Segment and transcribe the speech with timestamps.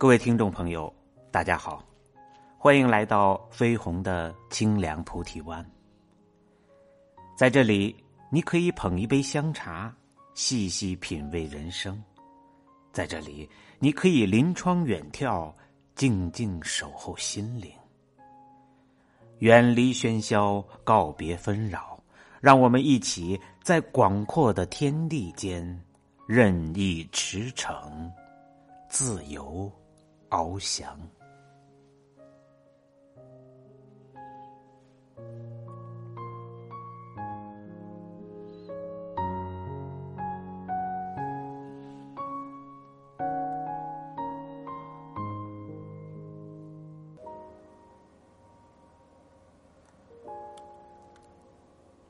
[0.00, 0.90] 各位听众朋友，
[1.30, 1.84] 大家好，
[2.56, 5.62] 欢迎来到飞鸿的清凉菩提湾。
[7.36, 7.94] 在这里，
[8.30, 9.94] 你可以捧一杯香茶，
[10.32, 11.94] 细细品味人生；
[12.94, 13.46] 在这里，
[13.78, 15.52] 你可以临窗远眺，
[15.94, 17.70] 静静守候心灵。
[19.40, 22.02] 远离喧嚣，告别纷扰，
[22.40, 25.78] 让我们一起在广阔的天地间
[26.26, 28.10] 任意驰骋，
[28.88, 29.70] 自由。
[30.30, 30.88] 翱翔。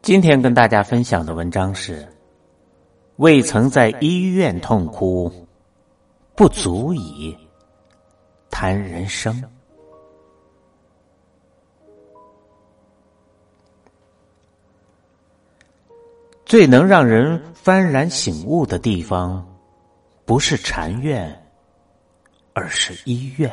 [0.02, 2.06] 今天跟大家分享的文章是：
[3.16, 5.30] 未曾在医院痛哭，
[6.34, 7.36] 不足以。
[8.60, 9.42] 谈人生，
[16.44, 19.48] 最能让人幡然醒悟的地方，
[20.26, 21.42] 不是禅院，
[22.52, 23.50] 而是医院。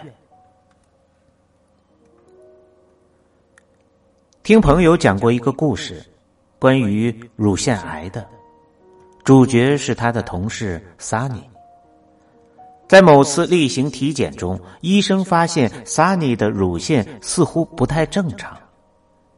[4.44, 6.06] 听朋友讲过一个故事，
[6.60, 8.28] 关于乳腺癌的，
[9.24, 11.50] 主角是他的同事萨尼。
[12.88, 18.58] 在某次例行体检中，医生发现 Sunny 的乳腺似乎不太正常，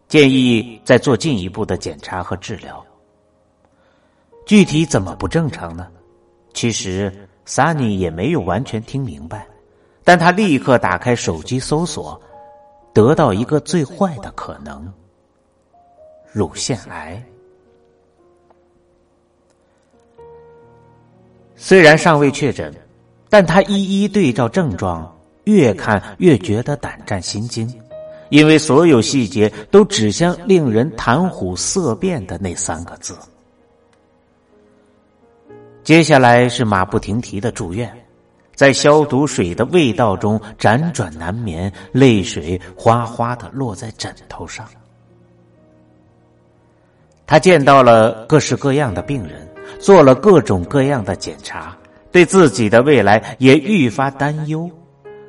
[0.07, 2.85] 建议再做进一步的检查和治疗。
[4.45, 5.87] 具体怎么不正常呢？
[6.53, 7.11] 其实
[7.47, 9.47] Sunny 也没有完全听明白，
[10.03, 12.21] 但他立刻打开手机搜索，
[12.93, 14.93] 得到一个最坏的可能——
[16.31, 17.23] 乳腺癌。
[21.55, 22.71] 虽然尚未确诊。
[23.29, 27.71] 但他一一对照症状，越看越觉得胆战心惊，
[28.29, 33.15] 因为所有细节都指向令人谈虎色变的那三个字。
[35.83, 37.91] 接下来是马不停蹄的住院，
[38.55, 44.67] 在消毒水的味道中辗转难眠，泪水哗哗的落在枕头上。
[47.25, 49.47] 他见到了各式各样的病人，
[49.79, 51.77] 做了各种各样的检查。
[52.11, 54.69] 对自己的未来也愈发担忧，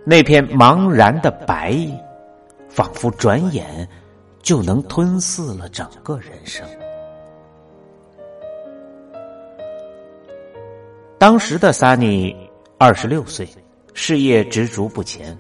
[0.05, 1.77] 那片茫然的白，
[2.69, 3.87] 仿佛转眼
[4.43, 6.67] 就能吞噬了整个人生。
[11.19, 12.35] 当时的萨尼
[12.79, 13.47] 二十六岁，
[13.93, 15.37] 事业执着不前，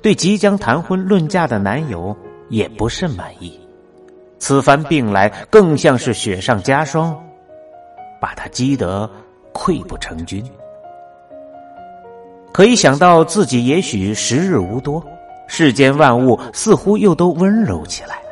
[0.00, 2.16] 对即将谈婚论嫁的男友
[2.50, 3.58] 也不甚满意。
[4.38, 7.20] 此番病来，更像是雪上加霜，
[8.20, 9.10] 把他激得
[9.52, 10.44] 溃不成军。
[12.54, 15.04] 可以想到自己也许时日无多，
[15.48, 18.22] 世间万物似乎又都温柔起来，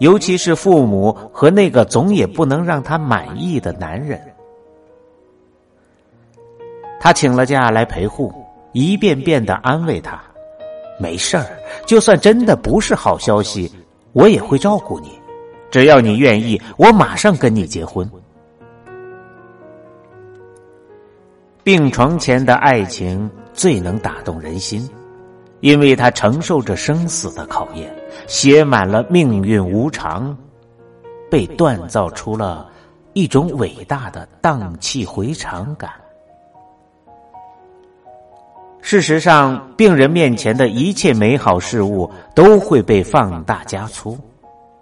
[0.00, 4.20] 尤其是父母和那个总也不能让他满意的男人。
[6.98, 8.34] 他请了假来陪护，
[8.72, 10.20] 一遍遍的安慰他
[10.98, 11.46] ：“没事儿，
[11.86, 13.72] 就算真的不是好消息，
[14.12, 15.08] 我也会照顾你，
[15.70, 18.10] 只要你愿意，我马上跟你结婚。”
[21.62, 24.88] 病床前的爱情最能打动人心，
[25.60, 27.94] 因为他承受着生死的考验，
[28.26, 30.34] 写满了命运无常，
[31.30, 32.66] 被锻造出了
[33.12, 35.90] 一种伟大的荡气回肠感。
[38.80, 44.18] 事实上，病人面前的一切美好事物都会被放大加粗，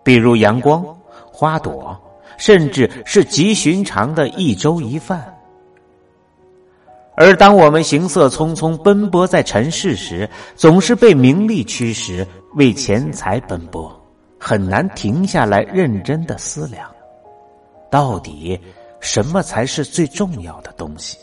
[0.05, 2.01] 比如阳光、花朵，
[2.37, 5.35] 甚至是极寻常的一粥一饭。
[7.21, 12.25] 而当我们行色匆匆奔波在尘世时，总是被名利驱使，
[12.55, 13.93] 为钱财奔波，
[14.39, 16.89] 很难停下来认真的思量，
[17.91, 18.57] 到底
[19.01, 21.19] 什么才是最重要的东西？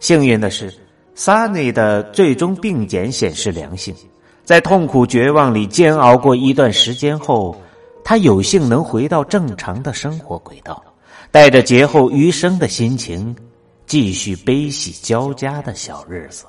[0.00, 0.72] 幸运的是，
[1.14, 3.94] 萨内的最终病检显示良性，
[4.42, 7.54] 在痛苦绝望里煎熬过一段时间后，
[8.02, 10.82] 他有幸能回到正常的生活轨道，
[11.30, 13.36] 带着劫后余生的心情。
[13.92, 16.46] 继续悲喜交加的小日子，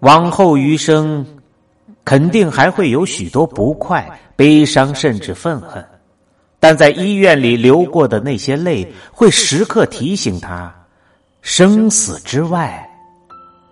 [0.00, 1.24] 往后余生，
[2.04, 5.86] 肯定还会有许多不快、悲伤，甚至愤恨。
[6.58, 10.74] 但在医院里流过的那些泪，会时刻提醒他：
[11.40, 12.84] 生死之外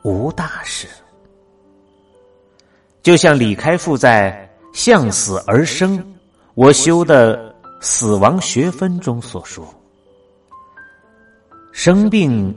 [0.04, 0.86] 无大事。
[3.02, 4.48] 就像李开复在
[4.78, 6.14] 《向死而生，
[6.54, 9.74] 我修的死亡学分》中所说。
[11.78, 12.52] 生病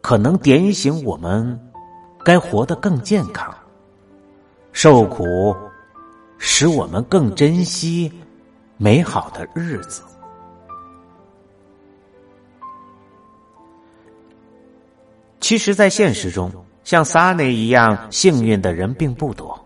[0.00, 1.60] 可能点醒我们
[2.24, 3.52] 该活得更健康，
[4.70, 5.24] 受苦
[6.38, 8.12] 使我们更珍惜
[8.76, 10.04] 美好的日子。
[15.40, 16.48] 其实，在现实中，
[16.84, 19.60] 像萨内一样幸运的人并不多。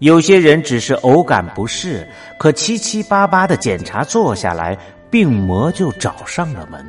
[0.00, 2.06] 有些人只是偶感不适，
[2.38, 4.78] 可七七八八的检查做下来，
[5.10, 6.86] 病魔就找上了门。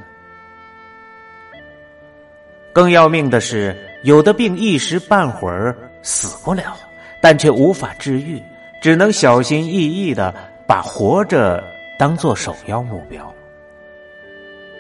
[2.76, 3.74] 更要命的是，
[4.04, 6.76] 有的病一时半会儿死不了，
[7.22, 8.44] 但却无法治愈，
[8.82, 10.36] 只能小心翼翼的
[10.68, 11.64] 把活着
[11.98, 13.34] 当做首要目标。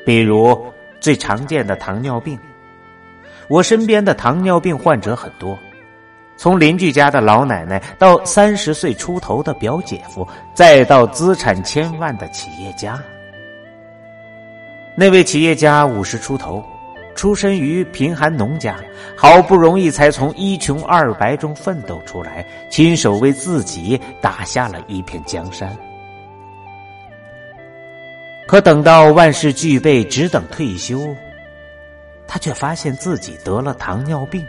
[0.06, 0.62] 比如
[1.00, 2.38] 最常见的糖尿病，
[3.47, 5.57] 我身边的糖尿病患者很多。
[6.36, 13.01] 从邻居家的老奶奶到三十岁出头的表姐夫，再到资产千万的企业家。
[14.98, 16.62] 那位企业家五十出头，
[17.15, 18.75] 出身于贫寒农家，
[19.15, 25.75] 好不容易才从一穷二白中奋斗出来，亲手为自己打下了一片江山。
[28.45, 31.00] 可等到万事俱备，只等退休，
[32.27, 34.45] 他却发现自己得了糖尿病。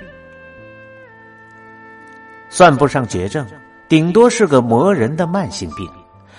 [2.50, 3.46] 算不上绝症，
[3.88, 5.88] 顶多是个磨人的慢性病。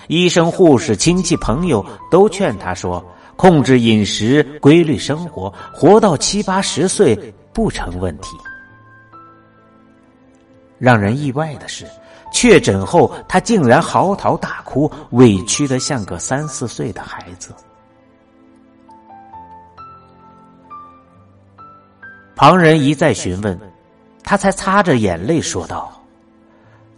[0.06, 3.04] 医生、护士、亲戚、朋友都劝他说
[3.38, 7.16] ：“控制饮食，规律生活，活到七八十岁
[7.54, 8.36] 不成问题。”
[10.78, 11.86] 让人意外的是，
[12.32, 17.54] 确诊后他竟然嚎啕大哭，委屈的像个三四岁的孩子。
[22.36, 23.58] 旁人一再询问，
[24.22, 25.92] 他才擦着眼泪说道。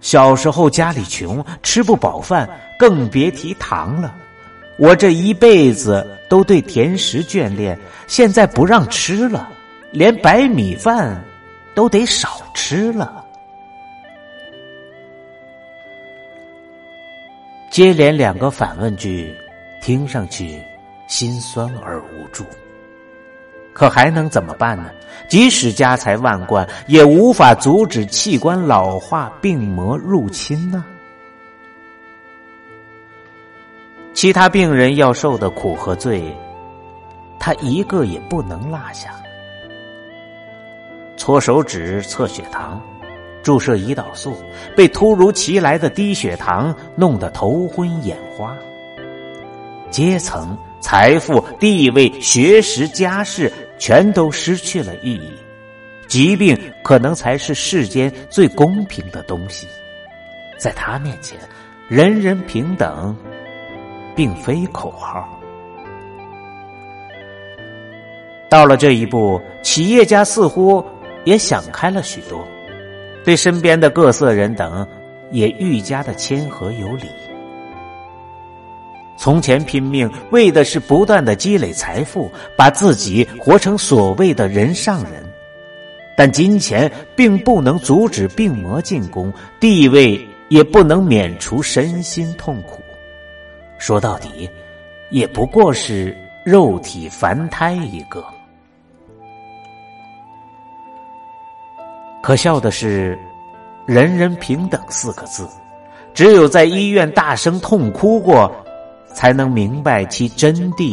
[0.00, 2.48] 小时候家里穷，吃不饱饭，
[2.78, 4.14] 更别提糖了。
[4.78, 9.50] 我这一辈子都对甜食眷恋，现在不让吃了，
[9.90, 11.22] 连白米饭
[11.74, 13.22] 都得少吃了。
[17.68, 19.36] 接连两个反问句，
[19.82, 20.62] 听上去
[21.08, 22.44] 心酸而无助。
[23.72, 24.90] 可还能怎么办呢？
[25.28, 30.84] 即使家财万贯，也无法阻止器官老化、病魔入侵呢。
[34.12, 36.36] 其他病人要受的苦和罪，
[37.38, 39.14] 他一个也不能落下。
[41.16, 42.80] 搓手指测血糖，
[43.42, 44.36] 注射胰岛素，
[44.76, 48.56] 被突如其来的低血糖弄得头昏眼花。
[49.90, 50.56] 阶层。
[50.82, 55.30] 财富、地位、学识、家世，全都失去了意义。
[56.08, 59.68] 疾病可能才是世间最公平的东西，
[60.58, 61.38] 在他面前，
[61.86, 63.14] 人人平等，
[64.20, 65.26] 并非口号。
[68.50, 70.84] 到了这一步，企业家似乎
[71.24, 72.46] 也想开了许多，
[73.24, 74.86] 对身边的各色人等
[75.30, 77.06] 也愈加的谦和有礼。
[79.16, 85.24] 从前拼命为的是不断的积累财富，把自己活成所谓的人上人，
[86.14, 92.82] 但金钱并不能阻止病魔进攻，地位也不能免除身心痛苦。
[93.80, 94.48] 说到底，
[95.10, 98.24] 也不过是肉体凡胎一个。
[102.22, 103.18] 可笑的是
[103.84, 105.48] ，“人人平等”四个字，
[106.14, 108.48] 只有在医院大声痛哭过。
[109.12, 110.92] 才能明白其真谛，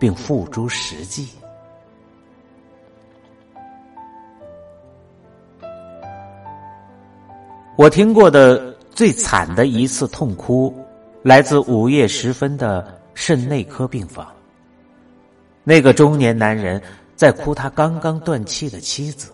[0.00, 1.28] 并付诸实际。
[7.76, 10.74] 我听过的最惨的一次痛哭，
[11.22, 14.26] 来自午夜时分的肾内科病房。
[15.64, 16.82] 那个中年男人
[17.14, 19.30] 在哭他刚刚断气的妻子。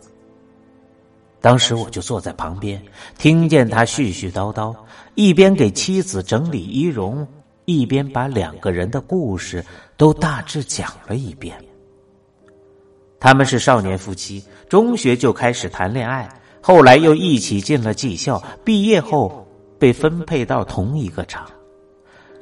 [1.40, 2.82] 当时我就坐在旁边，
[3.16, 4.74] 听见他絮絮叨叨，
[5.14, 7.26] 一边给妻子整理仪容。
[7.64, 9.62] 一边把两个人的故事
[9.98, 11.54] 都大致讲了一遍。
[13.20, 16.26] 他们是少年夫妻，中学就开始谈恋爱，
[16.62, 19.46] 后来又一起进了技校，毕业后
[19.78, 21.46] 被分配到同一个厂，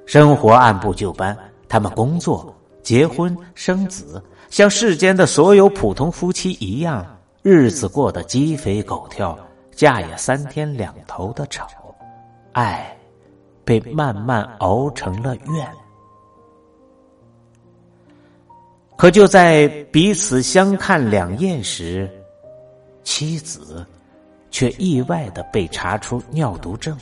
[0.07, 1.37] 生活按部就班。
[1.69, 7.05] 他们工作、结婚、生子，像世间的所有普通夫妻一样，
[7.43, 9.39] 日子过得鸡飞狗跳，
[9.73, 11.69] 架也三天两头的吵，
[12.53, 12.91] 爱。
[13.65, 15.69] 被慢慢熬成了怨，
[18.97, 22.09] 可就在彼此相看两厌时，
[23.03, 23.85] 妻子
[24.53, 26.97] 却意外的被查出尿毒症。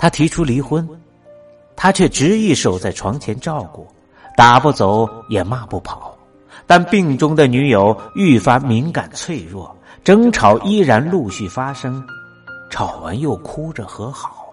[0.00, 0.88] 他提出离婚，
[1.76, 3.86] 他却执意守在床前照顾，
[4.34, 6.16] 打不走也骂不跑。
[6.66, 12.02] 但病中的女友愈发敏感脆弱，争吵依然陆续发生，
[12.70, 14.48] 吵完又哭着和好。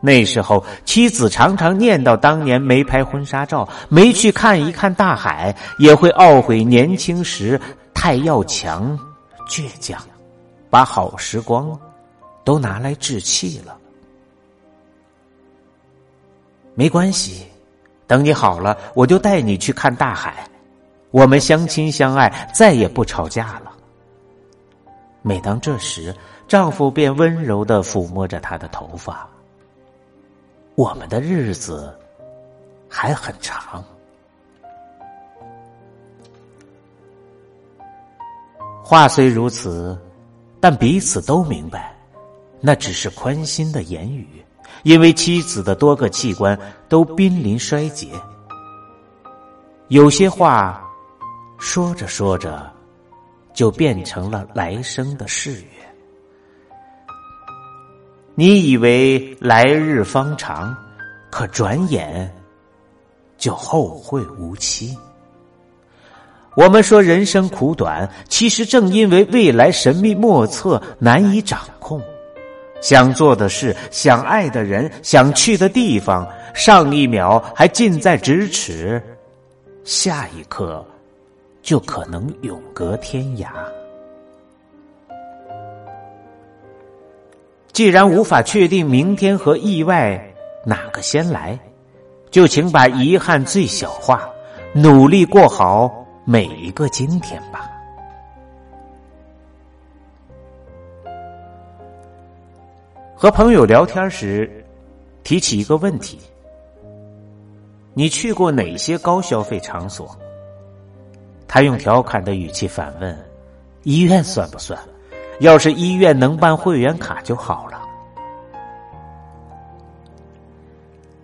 [0.00, 7.60] 那时候，妻子常常念叨当年没拍婚纱照，没去看一看大海，也会懊悔年轻时
[7.92, 8.98] 太要强、
[9.46, 10.00] 倔强，
[10.70, 11.78] 把好时光
[12.42, 13.76] 都拿来置气了。
[16.78, 17.46] 没关系，
[18.06, 20.46] 等你好了，我就带你去看大海。
[21.10, 23.72] 我们相亲相爱，再也不吵架了。
[25.22, 26.14] 每当这时，
[26.46, 29.26] 丈夫便温柔的抚摸着她的头发。
[30.74, 31.98] 我们的日子
[32.90, 33.82] 还很长。
[38.84, 39.98] 话虽如此，
[40.60, 41.96] 但彼此都明白，
[42.60, 44.28] 那只是宽心的言语。
[44.86, 46.56] 因为妻子的多个器官
[46.88, 48.06] 都濒临衰竭，
[49.88, 50.80] 有些话
[51.58, 52.70] 说着说着，
[53.52, 55.66] 就变成了来生的誓约。
[58.36, 60.72] 你以为来日方长，
[61.32, 62.32] 可转眼
[63.36, 64.96] 就后会无期。
[66.54, 71.58] 我们说人生苦短，其实正因为未来神秘莫测、难以掌。
[72.80, 79.02] 想做的事、想爱的人、想去的地方，上一秒还近在咫尺，
[79.84, 80.84] 下一刻
[81.62, 83.48] 就可能永隔天涯。
[87.72, 90.18] 既然无法确定明天和意外
[90.64, 91.58] 哪个先来，
[92.30, 94.26] 就请把遗憾最小化，
[94.72, 97.70] 努力过好每一个今天吧。
[103.18, 104.62] 和朋友聊天时，
[105.24, 106.18] 提起一个问题：
[107.94, 110.14] 你去过哪些高消费场所？
[111.48, 113.18] 他用调侃的语气反问
[113.84, 114.78] ：“医院算不算？”
[115.40, 117.80] 要是医院能办会员卡就好了。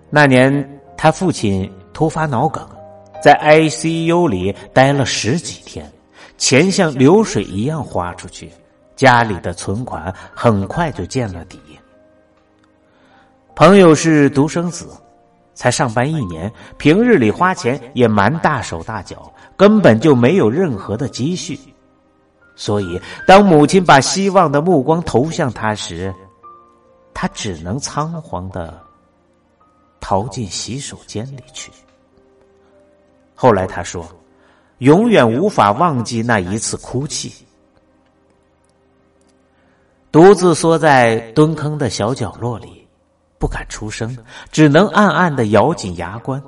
[0.09, 2.67] 那年他父亲突发脑梗，
[3.23, 5.93] 在 ICU 里待了十几天，
[6.39, 8.51] 钱像流水一样花出去，
[8.97, 11.59] 家里的存款很快就见了底。
[13.63, 14.89] 朋友是独生子，
[15.55, 21.57] 才上班一年，平日里花钱也蛮大手大脚，根本就没有任何的积蓄。
[22.57, 26.13] 所以，当母亲把希望的目光投向他时，
[27.15, 28.83] 他只能仓皇的
[30.01, 31.71] 逃进洗手间里去。
[33.33, 34.05] 后来他说
[34.79, 37.33] ：“永远无法忘记那一次哭泣，
[40.11, 42.82] 独自缩在蹲坑的小角落里，
[43.43, 44.17] 不敢出声，
[44.53, 46.41] 只能暗暗的咬紧牙关。”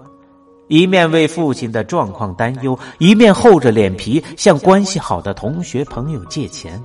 [0.70, 6.80] 一面为父亲的状况担忧，一面厚着脸皮向关系好的同学朋友借钱。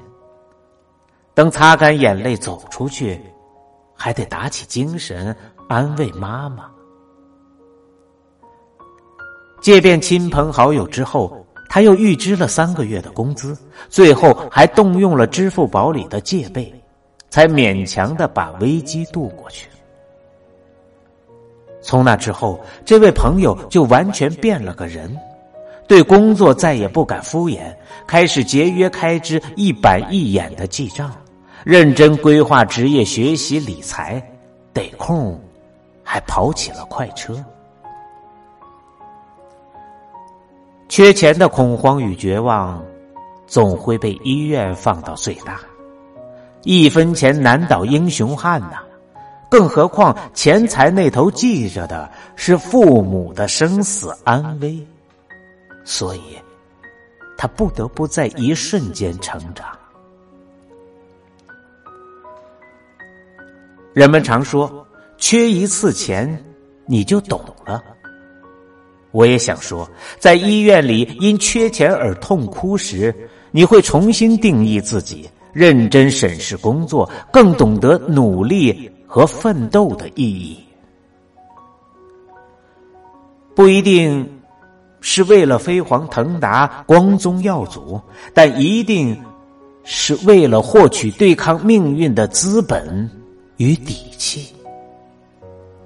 [1.36, 3.22] 等擦干眼泪走出去，
[3.94, 5.34] 还得打起精神
[5.68, 6.66] 安慰妈妈。
[9.62, 13.56] 借遍亲朋好友之后，他又预支了三个月的工资，
[13.90, 16.74] 最后还动用了支付宝里的借呗，
[17.30, 19.70] 才勉强的把危机度过去。
[21.82, 25.18] 从那之后，这位朋友就完全变了个人，
[25.88, 27.74] 对工作再也不敢敷衍，
[28.06, 31.12] 开始节约开支，一板一眼的记账，
[31.64, 34.22] 认真规划职业学习理财，
[34.74, 35.40] 得空
[36.04, 37.44] 还跑起了快车。
[40.90, 42.84] 缺钱的恐慌与绝望，
[43.48, 45.60] 总会被医院放到最大，
[46.64, 48.82] 一分钱难倒英雄汉呐。
[49.50, 54.78] 更何况，钱财那头记着的是父母的生死安危，
[55.84, 56.22] 所以，
[57.36, 59.68] 他不得不在一瞬间成长。
[63.94, 64.86] 人们常说，
[65.18, 66.42] 缺一次钱，
[66.86, 67.84] 你就懂了。
[69.12, 69.90] 我也想说，
[70.20, 73.14] 在医院里因缺钱而痛哭时，
[73.50, 78.90] 你会重新定义自己，认真审视工作，更懂得努力。
[79.12, 80.64] 和奋斗的意义，
[83.56, 84.40] 不一定
[85.02, 88.00] 是为了飞黄腾达、光宗耀祖，
[88.36, 89.20] 但一定
[89.84, 93.10] 是为了获取对抗命运的资本
[93.58, 94.54] 与底气。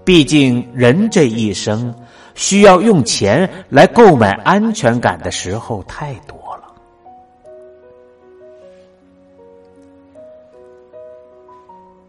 [0.04, 1.96] 毕竟，人这一生
[2.36, 6.43] 需要用钱来购买安全感的时候太多。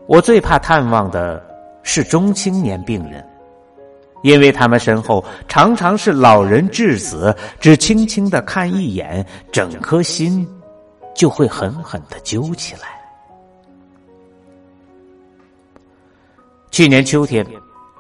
[0.07, 1.43] 我最怕探望的
[1.83, 3.27] 是中青年病人，
[4.23, 10.47] 因为他们身后常常是老人稚子，只轻轻的看一眼，整颗心
[11.15, 12.81] 就会狠狠的揪起来。
[16.71, 17.47] 去年秋天，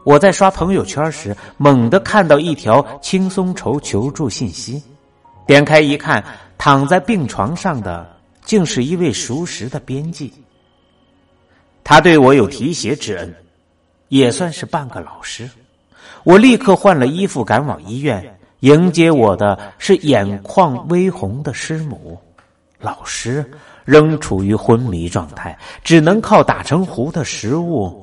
[0.04, 4.82] 我在刷朋友圈时，猛地看到一条轻松筹求助信息，
[5.46, 6.22] 点开一看，
[6.58, 8.06] 躺在病床上的
[8.44, 10.43] 竟是一位熟识的编辑。
[11.84, 13.32] 他对我有提携之恩，
[14.08, 15.48] 也算是半个老师。
[16.24, 18.36] 我立刻换了衣服，赶往医院。
[18.60, 22.18] 迎接我的是眼眶微红的师母，
[22.80, 23.44] 老师
[23.84, 28.02] 仍处于昏迷状态，只能靠打成糊的食物。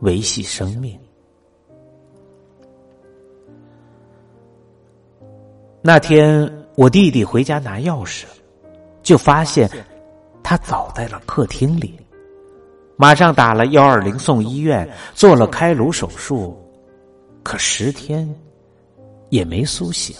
[0.00, 0.98] 维系生命。
[5.82, 8.24] 那天我弟弟回家拿钥匙，
[9.02, 9.70] 就发现
[10.42, 12.00] 他早在了客厅里，
[13.00, 16.54] 马上打了幺二零送医院，做了开颅手术，
[17.42, 18.28] 可十天
[19.30, 20.14] 也没苏醒。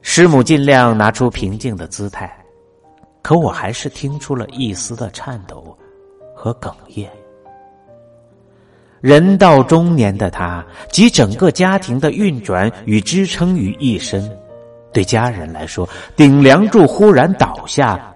[0.00, 2.34] 师母尽量拿出平静的姿态，
[3.20, 5.76] 可我还是听出了一丝的颤抖。
[6.34, 7.06] 和哽咽，
[9.02, 14.34] 人到中年的他，集整个家庭的运转与支撑于一身，
[14.90, 18.09] 对家人来说，顶梁柱忽然倒下，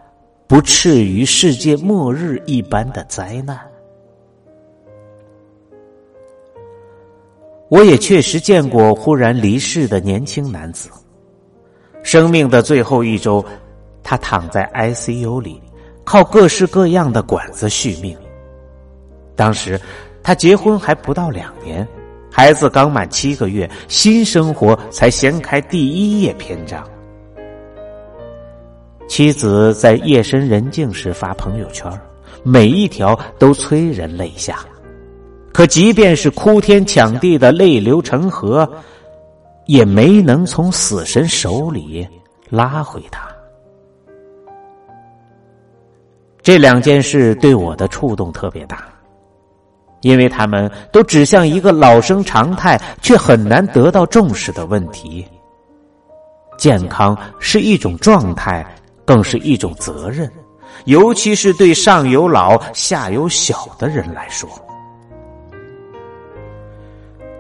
[0.55, 3.59] 不至于世界末日一般的灾难。
[7.69, 10.89] 我也确实见过忽然离世的年轻男子，
[12.05, 13.45] 生命的最后一周，
[14.05, 15.61] 他躺在 ICU 里。
[16.05, 18.17] 靠各式各样的管子续命。
[19.35, 19.81] 当时
[20.23, 21.85] 他结婚还不到两年，
[22.31, 26.89] 孩子刚满七个月，新生活才掀开第一页篇章。
[29.09, 31.91] 妻子在夜深人静时发朋友圈，
[32.43, 34.59] 每一条都催人泪下。
[35.53, 38.69] 可即便是哭天抢地的泪流成河，
[39.67, 42.07] 也没能从死神手里
[42.51, 43.29] 拉回他。
[46.43, 48.85] 这两件事对我的触动特别大，
[50.01, 55.25] 因为他们都指向一个老生常态却很难得到重视的问题：
[56.59, 58.67] 健康是一种状态，
[59.05, 60.31] 更是一种责任，
[60.87, 64.49] 尤其是对上有老下有小的人来说。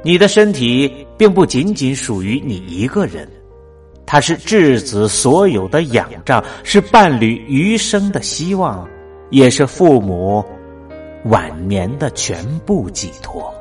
[0.02, 3.28] 你的身体并不仅仅属于你一个人，
[4.04, 8.88] 它是质子所有的仰仗，是伴侣余生的希望。
[9.30, 10.44] 也是父母
[11.24, 13.52] 晚年的全部寄托。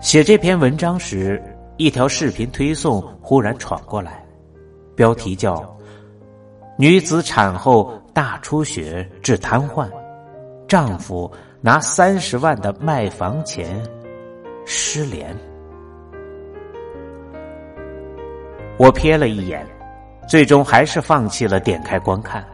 [0.00, 1.40] 写这篇文章时，
[1.80, 4.22] 一条视频推送忽然闯过来，
[4.94, 5.74] 标题叫
[6.76, 9.88] “女子产后大出血致瘫痪，
[10.68, 13.82] 丈夫拿三十万的卖房钱
[14.66, 15.34] 失联”。
[18.76, 19.66] 我瞥了一眼，
[20.28, 22.44] 最终还是放弃了点开观看，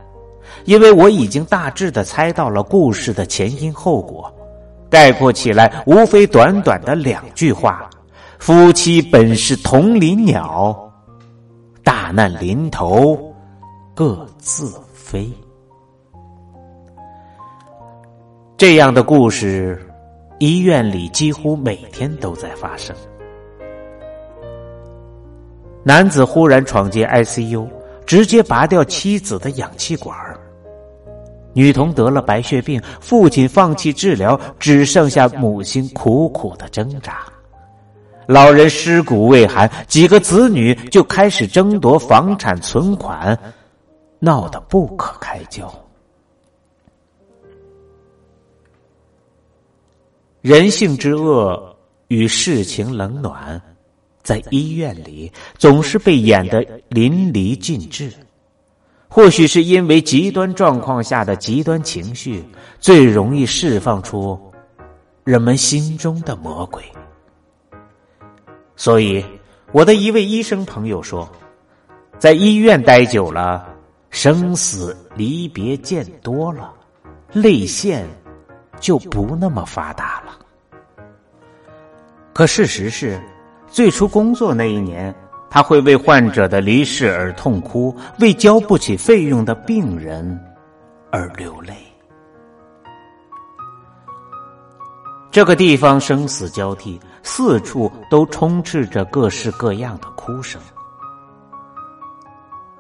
[0.66, 4.32] 因为我已经大致的猜到了故事的前因后果，
[4.88, 7.90] 概括起来无非短短的两句话：
[8.38, 10.92] 夫妻本是同林鸟，
[11.82, 13.18] 大难临头
[13.94, 15.28] 各自飞。
[18.56, 19.78] 这样的故事，
[20.38, 22.94] 医院里几乎每天都在发生。
[25.82, 27.66] 男子忽然闯进 ICU，
[28.06, 30.16] 直接拔掉妻子的氧气管
[31.52, 37.24] 女童得了白血病，父亲放弃治疗，只剩下母亲苦苦的挣扎。
[38.26, 43.38] 老人尸骨未寒，几个子女就开始争夺房产存款，
[44.18, 45.72] 闹得不可开交。
[50.40, 51.76] 人性之恶
[52.08, 53.60] 与世情冷暖。
[54.22, 58.12] 在医院里，总是被演得淋漓尽致。
[59.06, 62.44] 或许是因为极端状况下的极端情绪，
[62.80, 64.36] 最容易释放出
[65.22, 66.82] 人们心中的魔鬼。
[68.76, 69.24] 所以，
[69.72, 71.28] 我的一位医生朋友说，
[72.18, 73.66] 在医院待久了，
[74.10, 76.72] 生死离别见多了，
[77.32, 78.06] 泪腺
[78.78, 80.38] 就不那么发达了。
[82.32, 83.20] 可事实是。
[83.68, 85.14] 最初工作那一年，
[85.50, 90.38] 他会为患者的离世而痛哭，为交不起费用的病人
[91.10, 91.74] 而流泪。
[95.32, 100.62] 这个地方生死交替，四处都充斥着各式各样的哭声。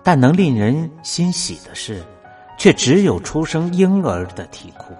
[0.04, 2.00] 但能令人欣喜的是，
[2.56, 4.94] 却只有出生婴儿的啼哭。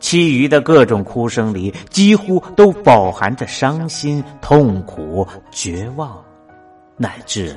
[0.00, 6.18] 其余的各种哭声里，几乎都饱含着伤心、痛苦、绝望，
[6.96, 7.54] 乃至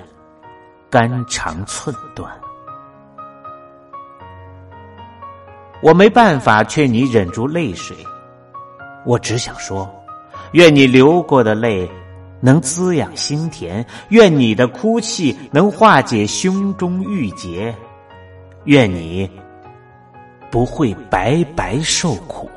[0.89, 2.29] 肝肠寸断。
[5.81, 7.95] 我没办法劝你忍住泪水，
[9.05, 9.89] 我只想说，
[10.55, 11.85] 愿你流过的泪
[12.39, 17.75] 能滋养心田，愿你的哭泣能化解胸中郁结，
[18.63, 19.29] 愿你。
[20.49, 22.49] 不会白白受苦。